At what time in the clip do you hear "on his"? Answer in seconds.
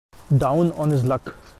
0.71-1.05